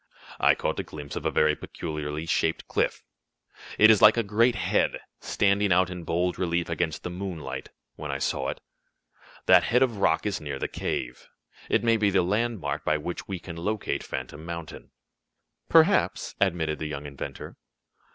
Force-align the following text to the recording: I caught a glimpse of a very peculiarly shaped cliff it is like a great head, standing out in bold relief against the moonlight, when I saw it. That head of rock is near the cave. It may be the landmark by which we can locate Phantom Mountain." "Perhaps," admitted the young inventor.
I 0.39 0.55
caught 0.55 0.79
a 0.79 0.83
glimpse 0.83 1.15
of 1.15 1.27
a 1.27 1.29
very 1.29 1.55
peculiarly 1.55 2.25
shaped 2.25 2.67
cliff 2.67 3.03
it 3.77 3.91
is 3.91 4.01
like 4.01 4.17
a 4.17 4.23
great 4.23 4.55
head, 4.55 4.99
standing 5.19 5.71
out 5.71 5.91
in 5.91 6.05
bold 6.05 6.39
relief 6.39 6.69
against 6.69 7.03
the 7.03 7.11
moonlight, 7.11 7.69
when 7.97 8.09
I 8.09 8.17
saw 8.17 8.49
it. 8.49 8.59
That 9.45 9.65
head 9.65 9.83
of 9.83 9.97
rock 9.97 10.25
is 10.25 10.41
near 10.41 10.57
the 10.57 10.67
cave. 10.67 11.27
It 11.69 11.83
may 11.83 11.97
be 11.97 12.09
the 12.09 12.23
landmark 12.23 12.83
by 12.83 12.97
which 12.97 13.27
we 13.27 13.37
can 13.37 13.55
locate 13.57 14.01
Phantom 14.03 14.43
Mountain." 14.43 14.89
"Perhaps," 15.69 16.33
admitted 16.41 16.79
the 16.79 16.87
young 16.87 17.05
inventor. 17.05 17.55